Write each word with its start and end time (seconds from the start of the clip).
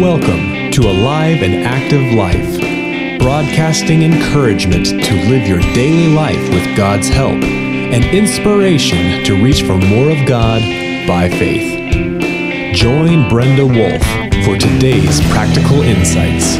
Welcome 0.00 0.70
to 0.70 0.82
Alive 0.82 1.42
and 1.42 1.64
Active 1.64 2.14
Life, 2.14 3.18
broadcasting 3.18 4.04
encouragement 4.04 4.86
to 4.86 5.14
live 5.28 5.48
your 5.48 5.58
daily 5.74 6.14
life 6.14 6.40
with 6.50 6.76
God's 6.76 7.08
help 7.08 7.32
and 7.32 8.04
inspiration 8.04 9.24
to 9.24 9.42
reach 9.42 9.62
for 9.62 9.76
more 9.76 10.12
of 10.12 10.24
God 10.24 10.62
by 11.08 11.28
faith. 11.28 12.76
Join 12.76 13.28
Brenda 13.28 13.66
Wolf 13.66 14.00
for 14.44 14.56
today's 14.56 15.20
practical 15.32 15.82
insights. 15.82 16.54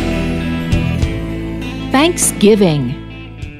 Thanksgiving. 1.93 3.05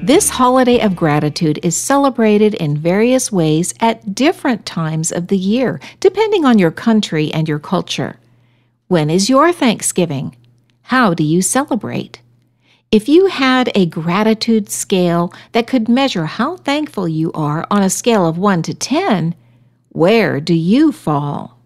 This 0.03 0.27
holiday 0.29 0.81
of 0.81 0.93
gratitude 0.93 1.57
is 1.63 1.77
celebrated 1.77 2.53
in 2.55 2.75
various 2.75 3.31
ways 3.31 3.73
at 3.79 4.13
different 4.13 4.65
times 4.65 5.13
of 5.13 5.27
the 5.27 5.37
year, 5.37 5.79
depending 6.01 6.43
on 6.43 6.59
your 6.59 6.71
country 6.71 7.31
and 7.33 7.47
your 7.47 7.59
culture. 7.59 8.18
When 8.89 9.11
is 9.11 9.29
your 9.29 9.53
Thanksgiving? 9.53 10.35
How 10.81 11.13
do 11.13 11.23
you 11.23 11.43
celebrate? 11.43 12.21
If 12.91 13.07
you 13.07 13.27
had 13.27 13.71
a 13.75 13.85
gratitude 13.85 14.67
scale 14.67 15.31
that 15.51 15.67
could 15.67 15.87
measure 15.87 16.25
how 16.25 16.57
thankful 16.57 17.07
you 17.07 17.31
are 17.33 17.67
on 17.69 17.83
a 17.83 17.89
scale 17.91 18.25
of 18.25 18.39
1 18.39 18.63
to 18.63 18.73
10, 18.73 19.35
where 19.89 20.41
do 20.41 20.55
you 20.55 20.91
fall? 20.91 21.59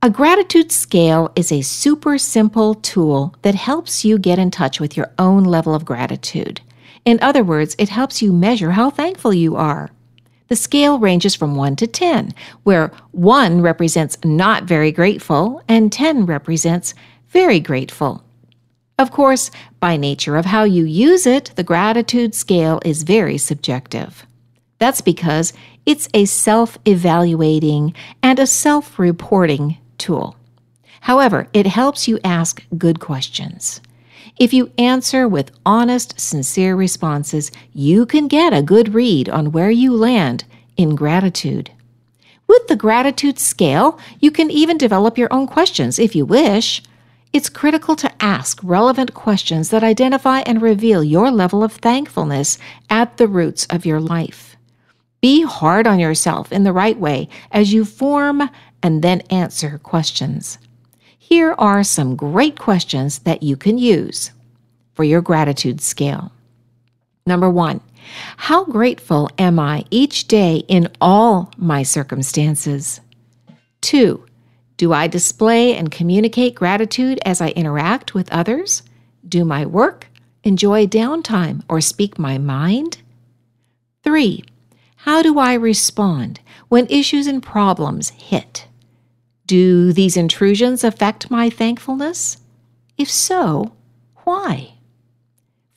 A 0.00 0.08
gratitude 0.08 0.72
scale 0.72 1.30
is 1.36 1.52
a 1.52 1.60
super 1.60 2.16
simple 2.16 2.76
tool 2.76 3.34
that 3.42 3.54
helps 3.54 4.06
you 4.06 4.16
get 4.16 4.38
in 4.38 4.50
touch 4.50 4.80
with 4.80 4.96
your 4.96 5.12
own 5.18 5.44
level 5.44 5.74
of 5.74 5.84
gratitude. 5.84 6.62
In 7.04 7.18
other 7.20 7.44
words, 7.44 7.76
it 7.78 7.90
helps 7.90 8.22
you 8.22 8.32
measure 8.32 8.70
how 8.70 8.88
thankful 8.88 9.34
you 9.34 9.54
are. 9.54 9.90
The 10.48 10.56
scale 10.56 10.98
ranges 10.98 11.34
from 11.34 11.56
1 11.56 11.76
to 11.76 11.86
10, 11.86 12.32
where 12.64 12.92
1 13.12 13.62
represents 13.62 14.18
not 14.24 14.64
very 14.64 14.92
grateful 14.92 15.62
and 15.68 15.90
10 15.90 16.26
represents 16.26 16.94
very 17.28 17.60
grateful. 17.60 18.22
Of 18.98 19.10
course, 19.10 19.50
by 19.80 19.96
nature 19.96 20.36
of 20.36 20.44
how 20.44 20.64
you 20.64 20.84
use 20.84 21.26
it, 21.26 21.50
the 21.56 21.64
gratitude 21.64 22.34
scale 22.34 22.80
is 22.84 23.02
very 23.02 23.38
subjective. 23.38 24.24
That's 24.78 25.00
because 25.00 25.52
it's 25.86 26.08
a 26.14 26.26
self 26.26 26.78
evaluating 26.86 27.94
and 28.22 28.38
a 28.38 28.46
self 28.46 28.98
reporting 28.98 29.78
tool. 29.98 30.36
However, 31.00 31.48
it 31.52 31.66
helps 31.66 32.06
you 32.06 32.18
ask 32.22 32.62
good 32.78 33.00
questions. 33.00 33.80
If 34.36 34.52
you 34.52 34.72
answer 34.76 35.28
with 35.28 35.52
honest, 35.64 36.18
sincere 36.18 36.74
responses, 36.74 37.52
you 37.72 38.04
can 38.04 38.26
get 38.26 38.52
a 38.52 38.62
good 38.62 38.92
read 38.92 39.28
on 39.28 39.52
where 39.52 39.70
you 39.70 39.94
land 39.94 40.44
in 40.76 40.96
gratitude. 40.96 41.70
With 42.48 42.66
the 42.66 42.74
gratitude 42.76 43.38
scale, 43.38 43.98
you 44.18 44.32
can 44.32 44.50
even 44.50 44.76
develop 44.76 45.16
your 45.16 45.32
own 45.32 45.46
questions 45.46 46.00
if 46.00 46.16
you 46.16 46.26
wish. 46.26 46.82
It's 47.32 47.48
critical 47.48 47.94
to 47.96 48.10
ask 48.20 48.58
relevant 48.62 49.14
questions 49.14 49.70
that 49.70 49.84
identify 49.84 50.40
and 50.40 50.60
reveal 50.60 51.04
your 51.04 51.30
level 51.30 51.62
of 51.62 51.72
thankfulness 51.72 52.58
at 52.90 53.16
the 53.18 53.28
roots 53.28 53.66
of 53.66 53.86
your 53.86 54.00
life. 54.00 54.56
Be 55.20 55.42
hard 55.42 55.86
on 55.86 56.00
yourself 56.00 56.52
in 56.52 56.64
the 56.64 56.72
right 56.72 56.98
way 56.98 57.28
as 57.52 57.72
you 57.72 57.84
form 57.84 58.50
and 58.82 59.00
then 59.00 59.20
answer 59.30 59.78
questions. 59.78 60.58
Here 61.26 61.54
are 61.56 61.82
some 61.82 62.16
great 62.16 62.58
questions 62.58 63.20
that 63.20 63.42
you 63.42 63.56
can 63.56 63.78
use 63.78 64.30
for 64.92 65.04
your 65.04 65.22
gratitude 65.22 65.80
scale. 65.80 66.30
Number 67.24 67.48
one, 67.48 67.80
how 68.36 68.66
grateful 68.66 69.30
am 69.38 69.58
I 69.58 69.86
each 69.90 70.28
day 70.28 70.64
in 70.68 70.90
all 71.00 71.50
my 71.56 71.82
circumstances? 71.82 73.00
Two, 73.80 74.26
do 74.76 74.92
I 74.92 75.06
display 75.06 75.74
and 75.74 75.90
communicate 75.90 76.54
gratitude 76.54 77.18
as 77.24 77.40
I 77.40 77.48
interact 77.48 78.12
with 78.12 78.30
others? 78.30 78.82
Do 79.26 79.46
my 79.46 79.64
work? 79.64 80.08
Enjoy 80.42 80.86
downtime 80.86 81.62
or 81.70 81.80
speak 81.80 82.18
my 82.18 82.36
mind? 82.36 82.98
3. 84.02 84.44
How 84.96 85.22
do 85.22 85.38
I 85.38 85.54
respond 85.54 86.40
when 86.68 86.86
issues 86.90 87.26
and 87.26 87.42
problems 87.42 88.10
hit? 88.10 88.66
Do 89.46 89.92
these 89.92 90.16
intrusions 90.16 90.84
affect 90.84 91.30
my 91.30 91.50
thankfulness? 91.50 92.38
If 92.96 93.10
so, 93.10 93.72
why? 94.24 94.74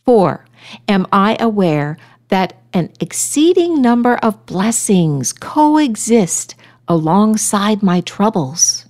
4. 0.06 0.46
Am 0.88 1.06
I 1.12 1.36
aware 1.40 1.98
that 2.30 2.62
an 2.74 2.92
exceeding 3.00 3.82
number 3.82 4.16
of 4.18 4.46
blessings 4.46 5.34
coexist 5.34 6.56
alongside 6.88 7.84
my 7.84 8.02
troubles? 8.02 8.86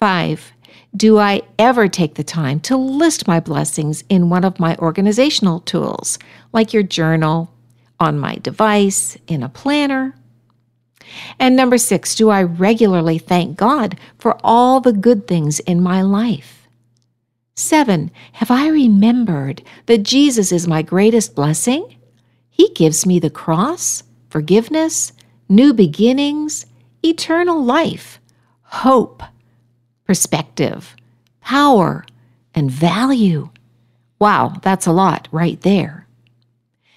5. 0.00 0.52
Do 0.96 1.18
I 1.18 1.42
ever 1.58 1.88
take 1.88 2.14
the 2.14 2.24
time 2.24 2.60
to 2.60 2.76
list 2.76 3.26
my 3.26 3.40
blessings 3.40 4.04
in 4.08 4.30
one 4.30 4.44
of 4.44 4.60
my 4.60 4.76
organizational 4.76 5.60
tools, 5.60 6.18
like 6.52 6.72
your 6.72 6.82
journal, 6.82 7.52
on 8.00 8.18
my 8.18 8.36
device, 8.36 9.18
in 9.26 9.42
a 9.42 9.48
planner? 9.48 10.14
And 11.38 11.56
number 11.56 11.78
six, 11.78 12.14
do 12.14 12.30
I 12.30 12.42
regularly 12.42 13.18
thank 13.18 13.56
God 13.56 13.98
for 14.18 14.38
all 14.42 14.80
the 14.80 14.92
good 14.92 15.26
things 15.26 15.60
in 15.60 15.80
my 15.80 16.02
life? 16.02 16.68
Seven, 17.54 18.10
have 18.34 18.50
I 18.50 18.68
remembered 18.68 19.62
that 19.86 20.04
Jesus 20.04 20.52
is 20.52 20.68
my 20.68 20.82
greatest 20.82 21.34
blessing? 21.34 21.96
He 22.50 22.68
gives 22.70 23.04
me 23.04 23.18
the 23.18 23.30
cross, 23.30 24.04
forgiveness, 24.30 25.12
new 25.48 25.72
beginnings, 25.72 26.66
eternal 27.04 27.64
life, 27.64 28.20
hope, 28.62 29.22
perspective, 30.04 30.94
power, 31.40 32.04
and 32.54 32.70
value. 32.70 33.50
Wow, 34.20 34.54
that's 34.62 34.86
a 34.86 34.92
lot 34.92 35.28
right 35.30 35.60
there. 35.62 36.06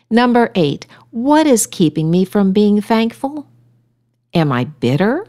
Number 0.10 0.52
eight, 0.56 0.86
what 1.12 1.48
is 1.48 1.68
keeping 1.68 2.12
me 2.12 2.26
from 2.26 2.52
being 2.52 2.82
thankful? 2.82 3.48
Am 4.34 4.52
I 4.52 4.64
bitter, 4.66 5.25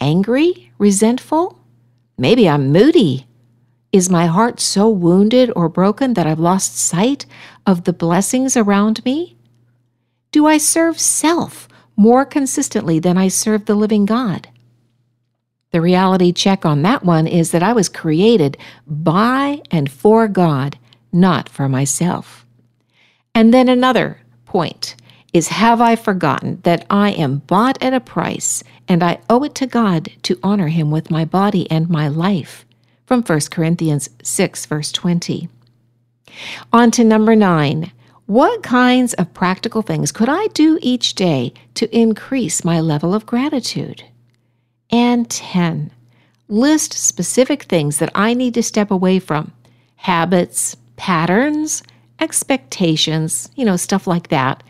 angry, 0.00 0.72
resentful? 0.78 1.58
Maybe 2.16 2.48
I'm 2.48 2.72
moody. 2.72 3.26
Is 3.92 4.08
my 4.08 4.24
heart 4.26 4.58
so 4.58 4.88
wounded 4.88 5.52
or 5.54 5.68
broken 5.68 6.14
that 6.14 6.26
I've 6.26 6.38
lost 6.40 6.78
sight 6.78 7.26
of 7.66 7.84
the 7.84 7.92
blessings 7.92 8.56
around 8.56 9.04
me? 9.04 9.36
Do 10.30 10.46
I 10.46 10.56
serve 10.56 10.98
self 10.98 11.68
more 11.94 12.24
consistently 12.24 12.98
than 12.98 13.18
I 13.18 13.28
serve 13.28 13.66
the 13.66 13.74
living 13.74 14.06
God? 14.06 14.48
The 15.72 15.82
reality 15.82 16.32
check 16.32 16.64
on 16.64 16.82
that 16.82 17.04
one 17.04 17.26
is 17.26 17.50
that 17.50 17.62
I 17.62 17.74
was 17.74 17.90
created 17.90 18.56
by 18.86 19.60
and 19.70 19.90
for 19.90 20.26
God, 20.26 20.78
not 21.12 21.50
for 21.50 21.68
myself. 21.68 22.46
And 23.34 23.52
then 23.52 23.68
another 23.68 24.20
point 24.46 24.96
is 25.32 25.48
Have 25.48 25.80
I 25.80 25.96
forgotten 25.96 26.60
that 26.62 26.84
I 26.90 27.10
am 27.10 27.38
bought 27.38 27.82
at 27.82 27.94
a 27.94 28.00
price 28.00 28.62
and 28.86 29.02
I 29.02 29.18
owe 29.30 29.42
it 29.44 29.54
to 29.56 29.66
God 29.66 30.10
to 30.24 30.38
honor 30.42 30.68
him 30.68 30.90
with 30.90 31.10
my 31.10 31.24
body 31.24 31.70
and 31.70 31.88
my 31.88 32.08
life? 32.08 32.66
From 33.06 33.22
1 33.22 33.40
Corinthians 33.50 34.10
6, 34.22 34.66
verse 34.66 34.92
20. 34.92 35.48
On 36.72 36.90
to 36.90 37.04
number 37.04 37.34
nine. 37.34 37.92
What 38.26 38.62
kinds 38.62 39.14
of 39.14 39.34
practical 39.34 39.82
things 39.82 40.12
could 40.12 40.28
I 40.28 40.46
do 40.48 40.78
each 40.80 41.14
day 41.14 41.52
to 41.74 41.94
increase 41.94 42.64
my 42.64 42.80
level 42.80 43.14
of 43.14 43.26
gratitude? 43.26 44.04
And 44.90 45.28
10. 45.28 45.90
List 46.48 46.92
specific 46.92 47.64
things 47.64 47.98
that 47.98 48.12
I 48.14 48.34
need 48.34 48.54
to 48.54 48.62
step 48.62 48.90
away 48.90 49.18
from 49.18 49.52
habits, 49.96 50.76
patterns, 50.96 51.82
expectations, 52.20 53.50
you 53.56 53.64
know, 53.64 53.76
stuff 53.76 54.06
like 54.06 54.28
that. 54.28 54.62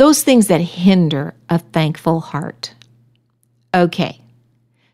Those 0.00 0.22
things 0.22 0.46
that 0.46 0.62
hinder 0.62 1.34
a 1.50 1.58
thankful 1.58 2.20
heart. 2.20 2.72
Okay, 3.74 4.22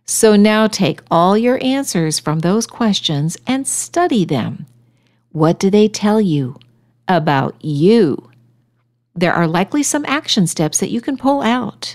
so 0.05 0.35
now 0.35 0.67
take 0.67 1.00
all 1.12 1.38
your 1.38 1.62
answers 1.62 2.19
from 2.19 2.41
those 2.41 2.67
questions 2.67 3.37
and 3.47 3.69
study 3.69 4.25
them. 4.25 4.67
What 5.31 5.61
do 5.61 5.70
they 5.70 5.87
tell 5.87 6.20
you 6.20 6.58
about 7.06 7.55
you? 7.64 8.32
There 9.14 9.32
are 9.32 9.47
likely 9.47 9.85
some 9.85 10.05
action 10.06 10.49
steps 10.49 10.81
that 10.81 10.91
you 10.91 11.00
can 11.00 11.17
pull 11.17 11.41
out. 11.41 11.94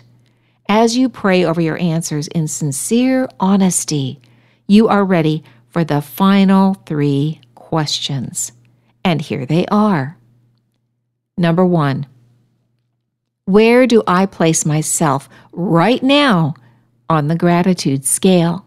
As 0.70 0.96
you 0.96 1.10
pray 1.10 1.44
over 1.44 1.60
your 1.60 1.78
answers 1.80 2.30
in 2.30 2.48
sincere 2.48 3.28
honesty, 3.42 4.22
you 4.68 4.88
are 4.88 5.04
ready 5.04 5.44
for 5.68 5.84
the 5.84 6.02
final 6.02 6.76
three 6.86 7.42
questions. 7.56 8.54
And 9.04 9.20
here 9.20 9.46
they 9.46 9.66
are. 9.66 10.16
Number 11.38 11.66
one, 11.66 12.06
where 13.52 13.88
do 13.88 14.04
I 14.08 14.26
place 14.26 14.66
myself 14.66 15.28
right 15.52 16.02
now 16.02 16.56
on 17.10 17.28
the 17.28 17.36
gratitude 17.36 18.06
scale? 18.06 18.66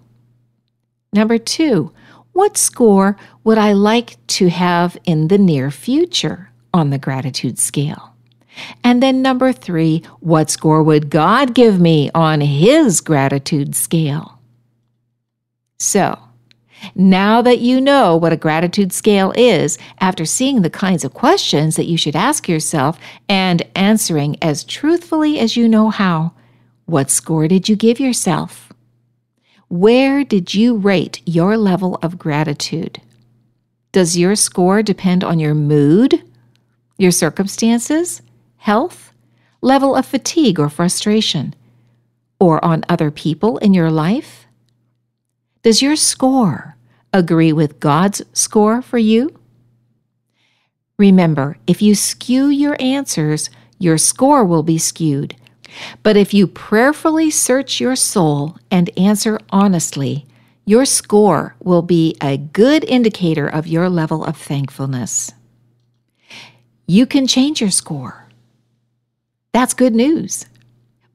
Number 1.12 1.38
two, 1.38 1.92
what 2.32 2.56
score 2.56 3.16
would 3.44 3.58
I 3.58 3.72
like 3.72 4.24
to 4.26 4.48
have 4.48 4.98
in 5.04 5.28
the 5.28 5.38
near 5.38 5.70
future 5.70 6.50
on 6.72 6.90
the 6.90 6.98
gratitude 6.98 7.58
scale? 7.58 8.14
And 8.82 9.02
then 9.02 9.22
number 9.22 9.52
three, 9.52 10.02
what 10.20 10.50
score 10.50 10.82
would 10.82 11.10
God 11.10 11.54
give 11.54 11.80
me 11.80 12.10
on 12.14 12.40
His 12.40 13.00
gratitude 13.00 13.74
scale? 13.74 14.38
So, 15.78 16.18
Now 16.94 17.42
that 17.42 17.60
you 17.60 17.80
know 17.80 18.16
what 18.16 18.32
a 18.32 18.36
gratitude 18.36 18.92
scale 18.92 19.32
is, 19.36 19.78
after 20.00 20.24
seeing 20.24 20.62
the 20.62 20.70
kinds 20.70 21.04
of 21.04 21.14
questions 21.14 21.76
that 21.76 21.86
you 21.86 21.96
should 21.96 22.16
ask 22.16 22.48
yourself 22.48 22.98
and 23.28 23.62
answering 23.74 24.36
as 24.42 24.64
truthfully 24.64 25.38
as 25.38 25.56
you 25.56 25.68
know 25.68 25.90
how, 25.90 26.32
what 26.86 27.10
score 27.10 27.48
did 27.48 27.68
you 27.68 27.76
give 27.76 27.98
yourself? 27.98 28.72
Where 29.68 30.24
did 30.24 30.54
you 30.54 30.76
rate 30.76 31.22
your 31.24 31.56
level 31.56 31.98
of 32.02 32.18
gratitude? 32.18 33.00
Does 33.92 34.18
your 34.18 34.36
score 34.36 34.82
depend 34.82 35.24
on 35.24 35.38
your 35.38 35.54
mood, 35.54 36.22
your 36.98 37.10
circumstances, 37.10 38.20
health, 38.56 39.12
level 39.62 39.96
of 39.96 40.04
fatigue 40.04 40.60
or 40.60 40.68
frustration, 40.68 41.54
or 42.38 42.62
on 42.64 42.84
other 42.88 43.10
people 43.10 43.58
in 43.58 43.72
your 43.72 43.90
life? 43.90 44.43
Does 45.64 45.80
your 45.80 45.96
score 45.96 46.76
agree 47.10 47.50
with 47.50 47.80
God's 47.80 48.20
score 48.34 48.82
for 48.82 48.98
you? 48.98 49.34
Remember, 50.98 51.56
if 51.66 51.80
you 51.80 51.94
skew 51.94 52.48
your 52.48 52.76
answers, 52.78 53.48
your 53.78 53.96
score 53.96 54.44
will 54.44 54.62
be 54.62 54.76
skewed. 54.76 55.34
But 56.02 56.18
if 56.18 56.34
you 56.34 56.46
prayerfully 56.46 57.30
search 57.30 57.80
your 57.80 57.96
soul 57.96 58.58
and 58.70 58.90
answer 58.98 59.40
honestly, 59.48 60.26
your 60.66 60.84
score 60.84 61.56
will 61.60 61.80
be 61.80 62.14
a 62.20 62.36
good 62.36 62.84
indicator 62.84 63.48
of 63.48 63.66
your 63.66 63.88
level 63.88 64.22
of 64.22 64.36
thankfulness. 64.36 65.32
You 66.86 67.06
can 67.06 67.26
change 67.26 67.62
your 67.62 67.70
score. 67.70 68.28
That's 69.52 69.72
good 69.72 69.94
news. 69.94 70.44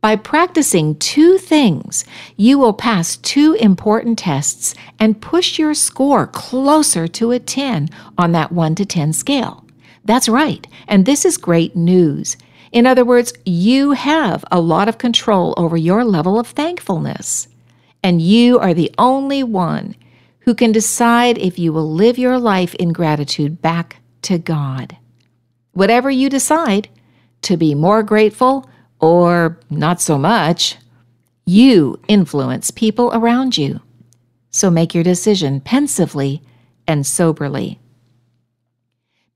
By 0.02 0.16
practicing 0.16 0.96
two 0.96 1.38
things, 1.38 2.06
you 2.38 2.58
will 2.58 2.72
pass 2.72 3.18
two 3.18 3.54
important 3.60 4.18
tests 4.18 4.74
and 4.98 5.22
push 5.22 5.60
your 5.60 5.74
score 5.74 6.26
closer 6.26 7.06
to 7.10 7.32
a 7.32 7.40
10 7.40 7.90
on 8.18 8.32
that 8.32 8.54
1 8.54 8.76
to 8.76 8.86
10 8.86 9.12
scale. 9.12 9.66
That's 10.06 10.30
right, 10.30 10.66
and 10.88 11.06
this 11.06 11.26
is 11.26 11.36
great 11.36 11.76
news. 11.76 12.38
In 12.72 12.86
other 12.86 13.04
words, 13.04 13.34
you 13.46 13.92
have 13.92 14.46
a 14.52 14.62
lot 14.62 14.88
of 14.88 14.98
control 14.98 15.54
over 15.58 15.76
your 15.76 16.06
level 16.06 16.40
of 16.40 16.48
thankfulness, 16.48 17.50
and 18.02 18.22
you 18.22 18.58
are 18.58 18.74
the 18.74 18.94
only 18.98 19.44
one 19.44 19.96
who 20.42 20.56
can 20.56 20.72
decide 20.72 21.38
if 21.38 21.60
you 21.60 21.74
will 21.74 21.92
live 21.92 22.18
your 22.18 22.40
life 22.40 22.74
in 22.76 22.94
gratitude 22.94 23.62
back 23.62 23.98
to 24.22 24.38
God. 24.38 24.96
Whatever 25.74 26.10
you 26.10 26.30
decide, 26.30 26.88
to 27.42 27.58
be 27.58 27.76
more 27.76 28.04
grateful 28.04 28.69
or 29.00 29.60
not 29.70 30.02
so 30.02 30.18
much, 30.18 30.78
you 31.46 32.00
influence 32.08 32.72
people 32.72 33.12
around 33.14 33.58
you. 33.58 33.80
So 34.52 34.70
make 34.70 34.94
your 34.94 35.04
decision 35.04 35.62
pensively 35.62 36.42
and 36.88 37.06
soberly. 37.06 37.80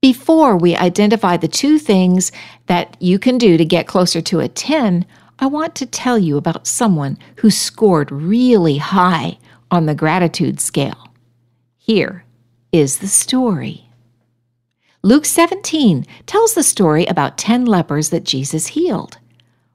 Before 0.00 0.56
we 0.56 0.76
identify 0.76 1.36
the 1.36 1.48
two 1.48 1.78
things 1.78 2.30
that 2.66 2.96
you 3.00 3.18
can 3.18 3.38
do 3.38 3.56
to 3.56 3.64
get 3.64 3.86
closer 3.86 4.20
to 4.20 4.40
a 4.40 4.48
10, 4.48 5.06
I 5.38 5.46
want 5.46 5.74
to 5.76 5.86
tell 5.86 6.18
you 6.18 6.36
about 6.36 6.66
someone 6.66 7.18
who 7.36 7.50
scored 7.50 8.12
really 8.12 8.76
high 8.76 9.38
on 9.70 9.86
the 9.86 9.94
gratitude 9.94 10.60
scale. 10.60 11.08
Here 11.78 12.24
is 12.70 12.98
the 12.98 13.08
story. 13.08 13.88
Luke 15.02 15.24
17 15.24 16.06
tells 16.26 16.54
the 16.54 16.62
story 16.62 17.06
about 17.06 17.38
10 17.38 17.64
lepers 17.64 18.10
that 18.10 18.24
Jesus 18.24 18.68
healed. 18.68 19.18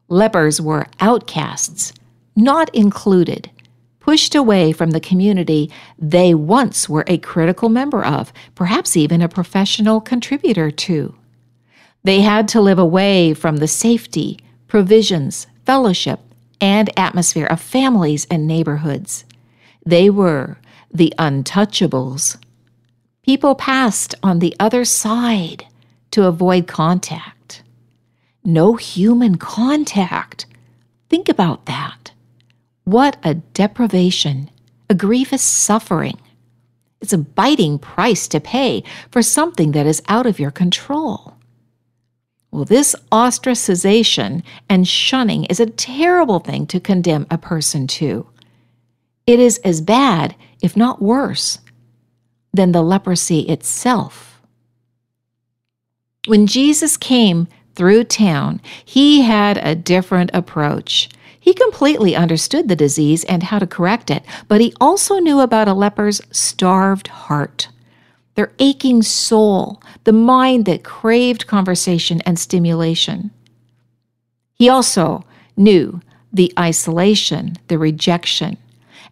Lepers 0.10 0.60
were 0.60 0.88
outcasts, 1.00 1.94
not 2.36 2.74
included, 2.74 3.52
pushed 4.00 4.34
away 4.34 4.72
from 4.72 4.90
the 4.90 5.00
community 5.00 5.72
they 6.00 6.34
once 6.34 6.90
were 6.90 7.04
a 7.06 7.20
critical 7.20 7.70
member 7.70 8.04
of, 8.04 8.34
perhaps 8.56 8.98
even 8.98 9.22
a 9.22 9.30
professional 9.30 10.02
contributor 10.02 10.72
to. 10.72 11.14
They 12.04 12.22
had 12.22 12.48
to 12.50 12.62
live 12.62 12.80
away 12.80 13.36
from 13.36 13.58
the 13.58 13.68
safety, 13.68 14.40
provisions, 14.68 15.46
fellowship, 15.64 16.20
and 16.60 16.90
atmosphere 16.98 17.46
of 17.46 17.62
families 17.62 18.26
and 18.32 18.48
neighborhoods. 18.48 19.26
They 19.86 20.10
were 20.10 20.58
the 20.92 21.14
untouchables. 21.20 22.38
People 23.22 23.54
passed 23.54 24.16
on 24.24 24.40
the 24.40 24.56
other 24.60 24.86
side 24.86 25.68
to 26.12 26.26
avoid 26.26 26.66
contact 26.66 27.39
no 28.44 28.76
human 28.76 29.36
contact. 29.36 30.46
Think 31.10 31.30
about 31.30 31.66
that. 31.66 32.12
What 32.84 33.18
a 33.24 33.36
deprivation, 33.36 34.50
a 34.90 34.96
grievous 34.96 35.42
suffering. 35.42 36.20
It's 37.02 37.14
a 37.14 37.18
biting 37.18 37.80
price 37.80 38.28
to 38.30 38.40
pay 38.40 38.84
for 39.12 39.22
something 39.22 39.72
that 39.72 39.86
is 39.86 40.02
out 40.08 40.26
of 40.26 40.40
your 40.40 40.52
control. 40.52 41.36
Well, 42.52 42.66
this 42.66 42.96
ostracization 43.12 44.44
and 44.68 44.88
shunning 44.88 45.46
is 45.46 45.60
a 45.60 45.68
terrible 45.68 46.40
thing 46.40 46.66
to 46.68 46.80
condemn 46.80 47.28
a 47.30 47.38
person 47.38 47.86
to. 47.88 48.28
It 49.28 49.40
is 49.40 49.60
as 49.60 49.82
bad, 49.82 50.36
if 50.62 50.76
not 50.76 51.02
worse, 51.02 51.60
than 52.52 52.72
the 52.72 52.82
leprosy 52.82 53.42
itself. 53.42 54.42
When 56.26 56.48
Jesus 56.48 56.98
came 56.98 57.48
through 57.76 58.04
town, 58.06 58.62
he 58.84 59.22
had 59.22 59.58
a 59.58 59.76
different 59.76 60.32
approach. 60.34 61.10
He 61.40 61.54
completely 61.54 62.16
understood 62.16 62.68
the 62.68 62.76
disease 62.76 63.24
and 63.24 63.44
how 63.44 63.60
to 63.60 63.68
correct 63.68 64.12
it, 64.12 64.24
but 64.48 64.62
he 64.62 64.74
also 64.80 65.20
knew 65.20 65.40
about 65.40 65.68
a 65.68 65.74
leper's 65.74 66.22
starved 66.32 67.08
heart, 67.08 67.70
their 68.36 68.52
aching 68.60 69.02
soul, 69.02 69.82
the 70.04 70.14
mind 70.14 70.66
that 70.66 70.84
craved 70.84 71.48
conversation 71.48 72.22
and 72.22 72.38
stimulation. 72.38 73.32
He 74.54 74.70
also 74.70 75.24
knew 75.56 76.02
the 76.34 76.54
isolation, 76.60 77.56
the 77.68 77.78
rejection, 77.78 78.58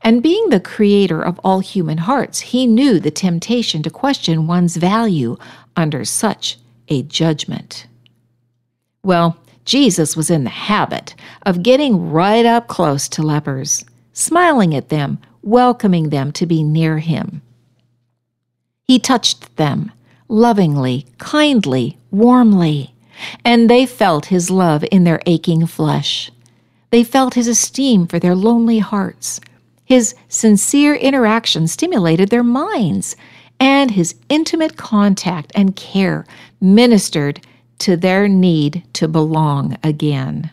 and 0.01 0.23
being 0.23 0.49
the 0.49 0.59
creator 0.59 1.21
of 1.21 1.39
all 1.43 1.59
human 1.59 1.97
hearts, 1.99 2.39
he 2.39 2.67
knew 2.67 2.99
the 2.99 3.11
temptation 3.11 3.81
to 3.83 3.89
question 3.89 4.47
one's 4.47 4.77
value 4.77 5.37
under 5.75 6.05
such 6.05 6.57
a 6.87 7.03
judgment. 7.03 7.87
Well, 9.03 9.37
Jesus 9.65 10.15
was 10.15 10.29
in 10.29 10.43
the 10.43 10.49
habit 10.49 11.13
of 11.43 11.63
getting 11.63 12.09
right 12.09 12.45
up 12.45 12.67
close 12.67 13.09
to 13.09 13.21
lepers, 13.21 13.83
smiling 14.13 14.73
at 14.73 14.89
them, 14.89 15.19
welcoming 15.41 16.09
them 16.09 16.31
to 16.33 16.45
be 16.45 16.63
near 16.63 16.99
him. 16.99 17.41
He 18.87 18.99
touched 18.99 19.55
them 19.57 19.91
lovingly, 20.29 21.05
kindly, 21.17 21.97
warmly, 22.11 22.93
and 23.43 23.69
they 23.69 23.85
felt 23.85 24.27
his 24.27 24.49
love 24.49 24.85
in 24.91 25.03
their 25.03 25.21
aching 25.25 25.65
flesh. 25.65 26.31
They 26.89 27.03
felt 27.03 27.33
his 27.33 27.47
esteem 27.47 28.07
for 28.07 28.19
their 28.19 28.35
lonely 28.35 28.79
hearts. 28.79 29.41
His 29.83 30.15
sincere 30.29 30.95
interaction 30.95 31.67
stimulated 31.67 32.29
their 32.29 32.43
minds, 32.43 33.15
and 33.59 33.91
his 33.91 34.15
intimate 34.29 34.77
contact 34.77 35.51
and 35.55 35.75
care 35.75 36.25
ministered 36.61 37.41
to 37.79 37.97
their 37.97 38.27
need 38.27 38.83
to 38.93 39.07
belong 39.07 39.77
again. 39.83 40.51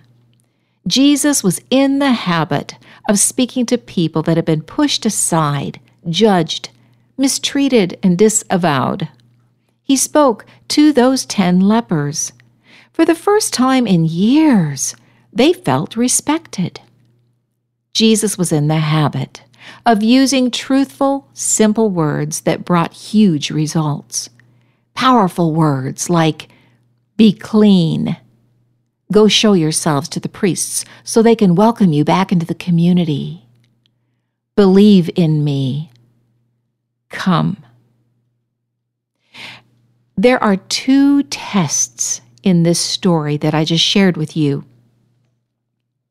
Jesus 0.87 1.43
was 1.43 1.61
in 1.71 1.99
the 1.99 2.12
habit 2.12 2.76
of 3.09 3.19
speaking 3.19 3.64
to 3.66 3.78
people 3.78 4.23
that 4.23 4.37
had 4.37 4.45
been 4.45 4.62
pushed 4.62 5.07
aside, 5.07 5.81
judged, 6.09 6.69
mistreated, 7.16 7.99
and 8.02 8.19
disavowed. 8.19 9.09
He 9.83 9.97
spoke 9.97 10.45
to 10.69 10.93
those 10.93 11.25
ten 11.25 11.61
lepers. 11.61 12.33
For 12.93 13.04
the 13.04 13.14
first 13.14 13.52
time 13.52 13.87
in 13.87 14.04
years, 14.04 14.95
they 15.33 15.52
felt 15.52 15.97
respected. 15.97 16.81
Jesus 17.93 18.37
was 18.37 18.52
in 18.52 18.69
the 18.69 18.76
habit 18.76 19.43
of 19.87 20.02
using 20.02 20.50
truthful, 20.50 21.28
simple 21.33 21.90
words 21.90 22.43
that 22.43 22.64
brought 22.64 22.93
huge 22.93 23.50
results. 23.50 24.28
Powerful 24.95 25.52
words 25.52 26.11
like 26.11 26.49
be 27.16 27.33
clean. 27.33 28.16
Go 29.12 29.28
show 29.28 29.52
yourselves 29.52 30.09
to 30.11 30.21
the 30.21 30.28
priests 30.28 30.85
so 31.04 31.23
they 31.23 31.37
can 31.37 31.54
welcome 31.54 31.92
you 31.92 32.04
back 32.04 32.33
into 32.33 32.47
the 32.47 32.54
community. 32.54 33.44
Believe 34.56 35.11
in 35.14 35.44
me. 35.44 35.90
Come. 37.11 37.59
There 40.16 40.42
are 40.42 40.56
two 40.56 41.25
tests 41.25 42.21
in 42.42 42.62
this 42.62 42.78
story 42.78 43.37
that 43.38 43.54
I 43.54 43.64
just 43.64 43.85
shared 43.85 44.16
with 44.16 44.37
you. 44.37 44.64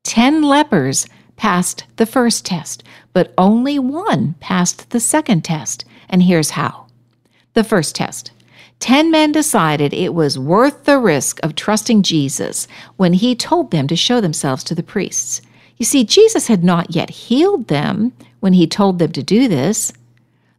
Ten 0.02 0.42
lepers 0.42 1.06
passed 1.36 1.84
the 1.96 2.06
first 2.06 2.44
test, 2.44 2.84
but 3.12 3.32
only 3.38 3.78
one 3.78 4.34
passed 4.40 4.90
the 4.90 5.00
second 5.00 5.42
test. 5.42 5.84
And 6.08 6.22
here's 6.22 6.50
how. 6.50 6.86
The 7.54 7.64
first 7.64 7.94
test 7.94 8.30
Ten 8.80 9.10
men 9.10 9.32
decided 9.32 9.94
it 9.94 10.14
was 10.14 10.38
worth 10.38 10.84
the 10.84 10.98
risk 10.98 11.40
of 11.42 11.54
trusting 11.54 12.02
Jesus 12.02 12.68
when 12.96 13.14
he 13.14 13.34
told 13.34 13.70
them 13.70 13.86
to 13.88 13.96
show 13.96 14.20
themselves 14.20 14.62
to 14.64 14.74
the 14.74 14.82
priests. 14.82 15.40
You 15.76 15.84
see, 15.84 16.04
Jesus 16.04 16.48
had 16.48 16.62
not 16.62 16.94
yet 16.94 17.10
healed 17.10 17.68
them 17.68 18.12
when 18.40 18.52
he 18.52 18.66
told 18.66 18.98
them 18.98 19.12
to 19.12 19.22
do 19.22 19.48
this. 19.48 19.92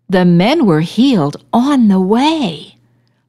The 0.10 0.26
men 0.26 0.66
were 0.66 0.82
healed 0.82 1.44
on 1.54 1.88
the 1.88 2.02
way. 2.02 2.76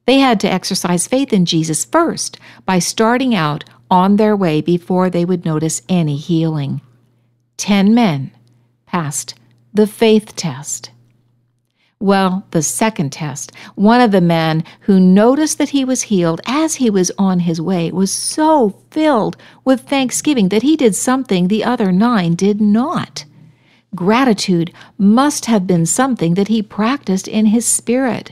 They 0.07 0.19
had 0.19 0.41
to 0.41 0.53
exercise 0.53 1.07
faith 1.07 1.33
in 1.33 1.47
Jesus 1.47 1.85
first 1.85 2.39
by 2.65 2.79
starting 2.79 3.35
out 3.35 3.65
on 3.91 4.17
their 4.17 4.37
way 4.37 4.61
before 4.61 5.11
they 5.11 5.25
would 5.25 5.45
notice 5.45 5.83
any 5.89 6.17
healing. 6.17 6.81
Ten 7.57 7.95
men 7.95 8.31
passed 8.87 9.35
the 9.73 9.87
faith 9.87 10.35
test. 10.37 10.91
Well, 12.07 12.47
the 12.53 12.63
second 12.63 13.11
test, 13.11 13.51
one 13.75 14.01
of 14.01 14.13
the 14.13 14.21
men 14.21 14.63
who 14.83 15.01
noticed 15.01 15.59
that 15.59 15.71
he 15.71 15.85
was 15.85 16.03
healed 16.03 16.41
as 16.47 16.77
he 16.77 16.89
was 16.89 17.11
on 17.19 17.41
his 17.41 17.61
way 17.61 17.91
was 17.91 18.13
so 18.13 18.79
filled 18.93 19.37
with 19.65 19.81
thanksgiving 19.81 20.51
that 20.51 20.63
he 20.63 20.77
did 20.77 20.95
something 20.95 21.49
the 21.49 21.65
other 21.65 21.91
nine 21.91 22.37
did 22.37 22.61
not. 22.61 23.25
Gratitude 23.97 24.73
must 24.97 25.47
have 25.47 25.67
been 25.67 25.85
something 25.85 26.35
that 26.35 26.47
he 26.47 26.63
practiced 26.63 27.27
in 27.27 27.47
his 27.47 27.67
spirit. 27.67 28.31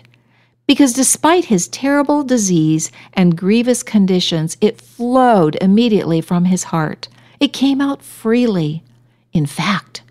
Because 0.69 0.93
despite 0.93 1.47
his 1.47 1.67
terrible 1.67 2.23
disease 2.23 2.93
and 3.13 3.37
grievous 3.37 3.83
conditions, 3.83 4.57
it 4.61 4.81
flowed 4.81 5.59
immediately 5.61 6.21
from 6.21 6.45
his 6.45 6.63
heart. 6.63 7.09
It 7.41 7.53
came 7.53 7.81
out 7.81 8.03
freely. 8.03 8.85
In 9.33 9.47
fact, 9.47 10.03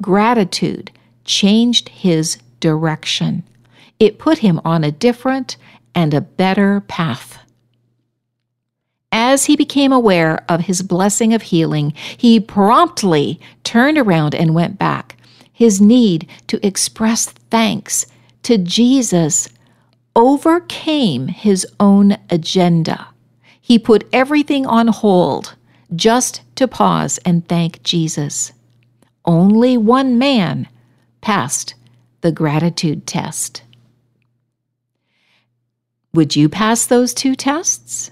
gratitude 0.00 0.90
changed 1.26 1.90
his 1.90 2.38
direction. 2.62 3.42
It 4.00 4.18
put 4.18 4.38
him 4.38 4.58
on 4.64 4.82
a 4.82 4.90
different 4.90 5.58
and 5.94 6.14
a 6.14 6.22
better 6.22 6.80
path. 6.80 7.38
As 9.12 9.44
he 9.44 9.56
became 9.56 9.92
aware 9.92 10.42
of 10.48 10.62
his 10.62 10.80
blessing 10.80 11.34
of 11.34 11.42
healing, 11.42 11.92
he 12.16 12.40
promptly 12.40 13.38
turned 13.62 13.98
around 13.98 14.34
and 14.34 14.54
went 14.54 14.78
back. 14.78 15.18
His 15.52 15.82
need 15.82 16.26
to 16.46 16.66
express 16.66 17.26
thanks 17.26 18.06
to 18.44 18.56
Jesus 18.56 19.50
overcame 20.16 21.28
his 21.28 21.66
own 21.78 22.16
agenda. 22.30 23.08
He 23.60 23.78
put 23.78 24.08
everything 24.12 24.66
on 24.66 24.88
hold 24.88 25.54
just 25.94 26.40
to 26.56 26.66
pause 26.66 27.18
and 27.24 27.46
thank 27.46 27.82
Jesus. 27.82 28.52
Only 29.24 29.76
one 29.76 30.18
man 30.18 30.68
passed 31.20 31.74
the 32.22 32.32
gratitude 32.32 33.06
test. 33.06 33.62
Would 36.14 36.34
you 36.34 36.48
pass 36.48 36.86
those 36.86 37.14
two 37.14 37.34
tests? 37.34 38.10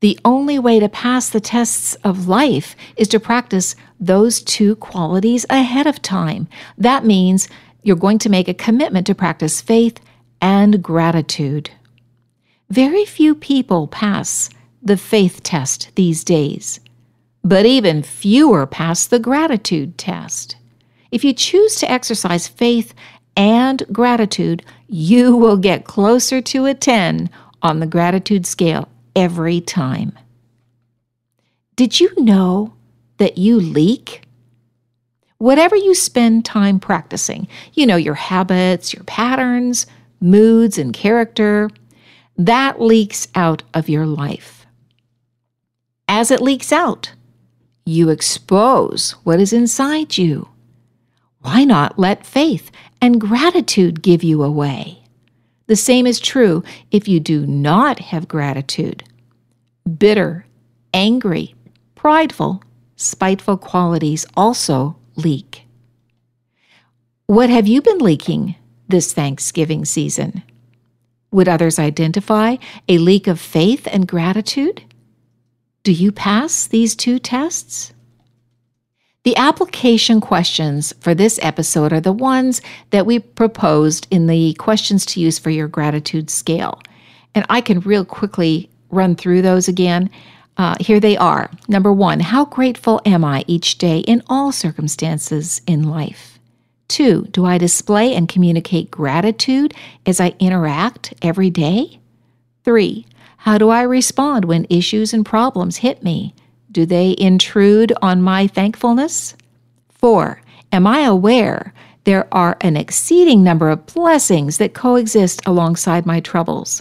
The 0.00 0.18
only 0.24 0.58
way 0.58 0.80
to 0.80 0.88
pass 0.88 1.28
the 1.28 1.40
tests 1.40 1.94
of 1.96 2.26
life 2.26 2.74
is 2.96 3.08
to 3.08 3.20
practice 3.20 3.76
those 3.98 4.42
two 4.42 4.76
qualities 4.76 5.44
ahead 5.50 5.86
of 5.86 6.00
time. 6.00 6.48
That 6.78 7.04
means 7.04 7.48
you're 7.82 7.96
going 7.96 8.18
to 8.20 8.30
make 8.30 8.48
a 8.48 8.54
commitment 8.54 9.06
to 9.08 9.14
practice 9.14 9.60
faith 9.60 10.00
and 10.40 10.82
gratitude. 10.82 11.70
Very 12.70 13.04
few 13.04 13.34
people 13.34 13.88
pass 13.88 14.48
the 14.82 14.96
faith 14.96 15.42
test 15.42 15.90
these 15.96 16.24
days, 16.24 16.80
but 17.44 17.66
even 17.66 18.02
fewer 18.02 18.66
pass 18.66 19.06
the 19.06 19.18
gratitude 19.18 19.98
test. 19.98 20.56
If 21.10 21.24
you 21.24 21.32
choose 21.32 21.76
to 21.76 21.90
exercise 21.90 22.46
faith 22.46 22.94
and 23.36 23.82
gratitude, 23.92 24.64
you 24.88 25.36
will 25.36 25.56
get 25.56 25.84
closer 25.84 26.40
to 26.40 26.66
a 26.66 26.74
10 26.74 27.30
on 27.62 27.80
the 27.80 27.86
gratitude 27.86 28.46
scale 28.46 28.88
every 29.14 29.60
time. 29.60 30.18
Did 31.76 32.00
you 32.00 32.12
know 32.18 32.74
that 33.18 33.38
you 33.38 33.58
leak? 33.58 34.22
Whatever 35.38 35.74
you 35.74 35.94
spend 35.94 36.44
time 36.44 36.78
practicing, 36.78 37.48
you 37.72 37.86
know, 37.86 37.96
your 37.96 38.14
habits, 38.14 38.92
your 38.92 39.04
patterns, 39.04 39.86
moods, 40.20 40.76
and 40.76 40.92
character, 40.92 41.70
that 42.36 42.80
leaks 42.80 43.28
out 43.34 43.62
of 43.72 43.88
your 43.88 44.06
life. 44.06 44.66
As 46.08 46.30
it 46.30 46.42
leaks 46.42 46.72
out, 46.72 47.12
you 47.86 48.10
expose 48.10 49.12
what 49.24 49.40
is 49.40 49.52
inside 49.52 50.18
you. 50.18 50.48
Why 51.42 51.64
not 51.64 51.98
let 51.98 52.26
faith 52.26 52.70
and 53.00 53.20
gratitude 53.20 54.02
give 54.02 54.22
you 54.22 54.42
away? 54.42 55.02
The 55.66 55.76
same 55.76 56.06
is 56.06 56.20
true 56.20 56.62
if 56.90 57.08
you 57.08 57.20
do 57.20 57.46
not 57.46 57.98
have 57.98 58.28
gratitude. 58.28 59.04
Bitter, 59.98 60.44
angry, 60.92 61.54
prideful, 61.94 62.62
spiteful 62.96 63.56
qualities 63.56 64.26
also 64.36 64.96
leak. 65.16 65.66
What 67.26 67.48
have 67.48 67.66
you 67.66 67.80
been 67.80 67.98
leaking 67.98 68.56
this 68.88 69.12
Thanksgiving 69.12 69.84
season? 69.84 70.42
Would 71.30 71.48
others 71.48 71.78
identify 71.78 72.56
a 72.88 72.98
leak 72.98 73.28
of 73.28 73.40
faith 73.40 73.86
and 73.90 74.06
gratitude? 74.06 74.82
Do 75.84 75.92
you 75.92 76.12
pass 76.12 76.66
these 76.66 76.94
two 76.94 77.18
tests? 77.18 77.94
The 79.22 79.36
application 79.36 80.18
questions 80.22 80.94
for 81.00 81.14
this 81.14 81.38
episode 81.42 81.92
are 81.92 82.00
the 82.00 82.12
ones 82.12 82.62
that 82.88 83.04
we 83.04 83.18
proposed 83.18 84.06
in 84.10 84.28
the 84.28 84.54
questions 84.54 85.04
to 85.06 85.20
use 85.20 85.38
for 85.38 85.50
your 85.50 85.68
gratitude 85.68 86.30
scale. 86.30 86.80
And 87.34 87.44
I 87.50 87.60
can 87.60 87.80
real 87.80 88.06
quickly 88.06 88.70
run 88.88 89.14
through 89.14 89.42
those 89.42 89.68
again. 89.68 90.08
Uh, 90.56 90.74
here 90.80 91.00
they 91.00 91.18
are. 91.18 91.50
Number 91.68 91.92
one, 91.92 92.20
how 92.20 92.46
grateful 92.46 93.02
am 93.04 93.22
I 93.22 93.44
each 93.46 93.76
day 93.76 93.98
in 93.98 94.22
all 94.26 94.52
circumstances 94.52 95.60
in 95.66 95.90
life? 95.90 96.38
Two, 96.88 97.28
do 97.30 97.44
I 97.44 97.58
display 97.58 98.14
and 98.14 98.26
communicate 98.26 98.90
gratitude 98.90 99.74
as 100.06 100.18
I 100.18 100.34
interact 100.38 101.12
every 101.20 101.50
day? 101.50 102.00
Three, 102.64 103.06
how 103.36 103.58
do 103.58 103.68
I 103.68 103.82
respond 103.82 104.46
when 104.46 104.66
issues 104.70 105.12
and 105.12 105.26
problems 105.26 105.78
hit 105.78 106.02
me? 106.02 106.34
Do 106.72 106.86
they 106.86 107.16
intrude 107.18 107.92
on 108.00 108.22
my 108.22 108.46
thankfulness? 108.46 109.34
4. 109.90 110.40
Am 110.72 110.86
I 110.86 111.00
aware 111.00 111.74
there 112.04 112.32
are 112.32 112.56
an 112.60 112.76
exceeding 112.76 113.42
number 113.42 113.70
of 113.70 113.86
blessings 113.86 114.58
that 114.58 114.72
coexist 114.72 115.40
alongside 115.46 116.06
my 116.06 116.20
troubles? 116.20 116.80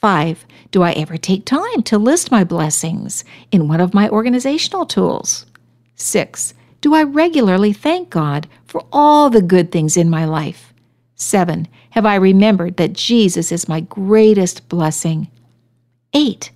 5. 0.00 0.46
Do 0.70 0.82
I 0.82 0.92
ever 0.92 1.16
take 1.16 1.44
time 1.44 1.82
to 1.84 1.98
list 1.98 2.30
my 2.30 2.42
blessings 2.42 3.24
in 3.52 3.68
one 3.68 3.80
of 3.80 3.94
my 3.94 4.08
organizational 4.08 4.86
tools? 4.86 5.46
6. 5.96 6.54
Do 6.80 6.94
I 6.94 7.02
regularly 7.02 7.72
thank 7.72 8.10
God 8.10 8.48
for 8.66 8.84
all 8.92 9.28
the 9.28 9.42
good 9.42 9.72
things 9.72 9.96
in 9.96 10.08
my 10.08 10.24
life? 10.24 10.72
7. 11.16 11.68
Have 11.90 12.06
I 12.06 12.14
remembered 12.14 12.76
that 12.76 12.92
Jesus 12.92 13.52
is 13.52 13.68
my 13.68 13.80
greatest 13.80 14.68
blessing? 14.68 15.28
8. 16.14 16.50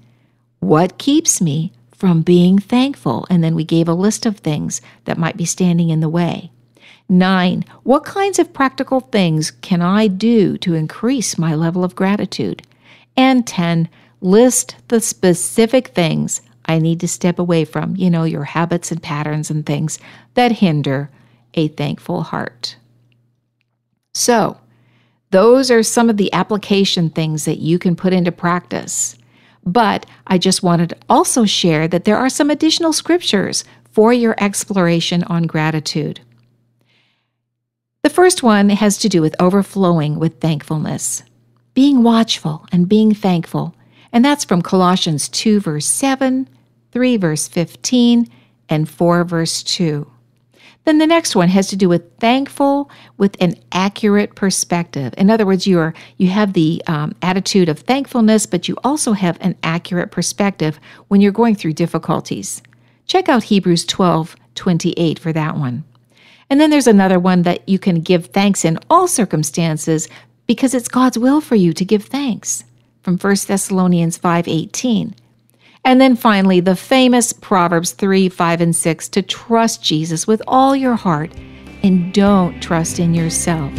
What 0.61 0.99
keeps 0.99 1.41
me 1.41 1.73
from 2.01 2.23
being 2.23 2.59
thankful. 2.59 3.27
And 3.29 3.45
then 3.45 3.55
we 3.55 3.63
gave 3.63 3.87
a 3.87 3.93
list 3.93 4.25
of 4.25 4.39
things 4.39 4.81
that 5.05 5.19
might 5.19 5.37
be 5.37 5.45
standing 5.45 5.91
in 5.91 6.01
the 6.01 6.09
way. 6.09 6.51
Nine, 7.11 7.63
what 7.83 8.05
kinds 8.05 8.39
of 8.39 8.55
practical 8.55 9.01
things 9.01 9.51
can 9.51 9.83
I 9.83 10.07
do 10.07 10.57
to 10.59 10.75
increase 10.75 11.37
my 11.37 11.55
level 11.55 11.85
of 11.85 11.95
gratitude? 11.95 12.63
And 13.19 13.47
10, 13.47 13.91
list 14.23 14.77
the 14.89 15.01
specific 15.01 15.89
things 15.89 16.41
I 16.65 16.79
need 16.79 17.01
to 17.01 17.09
step 17.09 17.39
away 17.39 17.67
from, 17.67 17.97
you 17.97 18.09
know, 18.09 18.25
your 18.25 18.45
habits 18.45 18.91
and 18.91 19.03
patterns 19.03 19.51
and 19.51 19.67
things 19.67 19.99
that 20.35 20.53
hinder 20.53 21.11
a 21.53 21.69
thankful 21.69 22.23
heart. 22.23 22.77
So, 24.15 24.57
those 25.33 25.71
are 25.71 25.83
some 25.83 26.09
of 26.09 26.17
the 26.17 26.33
application 26.33 27.11
things 27.11 27.45
that 27.45 27.59
you 27.59 27.79
can 27.79 27.95
put 27.95 28.13
into 28.15 28.33
practice. 28.33 29.17
But 29.71 30.05
I 30.27 30.37
just 30.37 30.65
wanted 30.65 30.89
to 30.89 30.97
also 31.09 31.45
share 31.45 31.87
that 31.87 32.05
there 32.05 32.17
are 32.17 32.29
some 32.29 32.51
additional 32.51 32.93
scriptures 32.93 33.63
for 33.93 34.13
your 34.13 34.35
exploration 34.39 35.23
on 35.25 35.45
gratitude. 35.45 36.21
The 38.03 38.11
first 38.11 38.43
one 38.43 38.71
has 38.71 38.99
to 38.99 39.09
do 39.09 39.23
with 39.23 39.41
overflowing 39.41 40.19
with 40.19 40.41
thankfulness, 40.41 41.23
being 41.73 42.03
watchful 42.03 42.67
and 42.73 42.89
being 42.89 43.15
thankful. 43.15 43.77
And 44.13 44.25
that's 44.25 44.45
from 44.45 44.61
Colossians 44.61 45.29
2, 45.29 45.61
verse 45.61 45.87
7, 45.87 46.49
3, 46.91 47.17
verse 47.17 47.47
15, 47.47 48.27
and 48.69 48.89
4, 48.89 49.25
verse 49.25 49.63
2. 49.63 50.11
Then 50.85 50.99
the 50.99 51.07
next 51.07 51.37
one 51.37 51.49
has 51.49 51.69
to 51.69 51.77
do 51.77 51.89
with 51.89 52.17
thankful 52.19 52.91
with 53.19 53.37
an 53.41 53.55
accurate 53.71 54.35
perspective. 54.35 55.15
In 55.19 55.31
other 55.31 55.45
words, 55.45 55.67
you 55.67 55.79
are 55.79 55.95
you 56.17 56.29
have 56.29 56.55
the 56.55 56.83
um, 56.87 57.15
attitude 57.23 57.69
of 57.69 57.81
thankfulness, 57.81 58.47
but 58.47 58.67
you 58.67 58.77
also 58.83 59.13
have 59.13 59.37
an 59.41 59.57
accurate 59.63 60.11
perspective 60.11 60.81
when 61.09 61.21
you're 61.21 61.33
going 61.33 61.55
through 61.55 61.75
difficulties. 61.75 62.63
Check 63.07 63.29
out 63.29 63.45
Hebrews 63.45 63.85
12, 63.85 64.37
28 64.55 65.19
for 65.19 65.33
that 65.33 65.57
one. 65.57 65.85
And 66.49 66.61
then 66.61 66.71
there's 66.71 66.87
another 66.87 67.19
one 67.19 67.43
that 67.43 67.69
you 67.69 67.79
can 67.79 68.01
give 68.01 68.27
thanks 68.27 68.65
in 68.65 68.79
all 68.89 69.07
circumstances 69.07 70.09
because 70.47 70.75
it's 70.75 70.89
God's 70.89 71.19
will 71.19 71.41
for 71.41 71.55
you 71.55 71.73
to 71.73 71.85
give 71.85 72.05
thanks 72.05 72.65
from 73.03 73.17
1 73.17 73.47
Thessalonians 73.47 74.19
5:18. 74.19 75.15
And 75.85 76.01
then 76.01 76.15
finally, 76.15 76.61
the 76.61 76.77
famous 76.77 77.33
Proverbs 77.33 77.93
3, 77.93 78.29
5, 78.29 78.61
and 78.61 78.77
6 78.77 79.09
to 79.09 79.23
trust 79.23 79.83
Jesus 79.83 80.27
with 80.27 80.43
all 80.47 80.77
your 80.77 80.95
heart 80.95 81.33
and 81.83 82.13
don't 82.13 82.61
trust 82.61 82.99
in 82.99 83.15
yourself. 83.15 83.73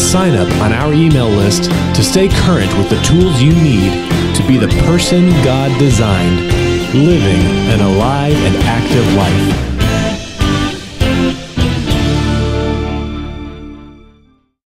Sign 0.00 0.34
up 0.34 0.50
on 0.60 0.72
our 0.72 0.92
email 0.92 1.28
list 1.28 1.64
to 1.94 2.02
stay 2.02 2.28
current 2.28 2.72
with 2.76 2.90
the 2.90 3.00
tools 3.02 3.40
you 3.40 3.52
need 3.54 3.92
to 4.36 4.46
be 4.46 4.58
the 4.58 4.68
person 4.84 5.30
God 5.44 5.76
designed, 5.78 6.40
living 6.92 7.40
an 7.72 7.80
alive 7.80 8.36
and 8.36 8.56
active 8.64 9.14
life. 9.14 9.73